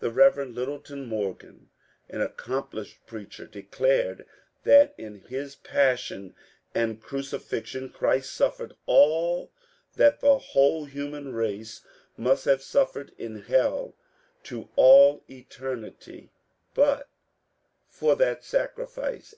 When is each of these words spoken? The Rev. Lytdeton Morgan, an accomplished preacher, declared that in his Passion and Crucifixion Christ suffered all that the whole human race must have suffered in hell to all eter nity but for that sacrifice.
The 0.00 0.10
Rev. 0.10 0.34
Lytdeton 0.48 1.04
Morgan, 1.06 1.68
an 2.08 2.22
accomplished 2.22 3.04
preacher, 3.06 3.46
declared 3.46 4.24
that 4.64 4.94
in 4.96 5.20
his 5.20 5.56
Passion 5.56 6.34
and 6.74 7.02
Crucifixion 7.02 7.90
Christ 7.90 8.32
suffered 8.32 8.74
all 8.86 9.52
that 9.96 10.20
the 10.20 10.38
whole 10.38 10.86
human 10.86 11.34
race 11.34 11.82
must 12.16 12.46
have 12.46 12.62
suffered 12.62 13.12
in 13.18 13.42
hell 13.42 13.94
to 14.44 14.70
all 14.74 15.22
eter 15.28 15.76
nity 15.78 16.30
but 16.72 17.10
for 17.90 18.16
that 18.16 18.42
sacrifice. 18.42 19.26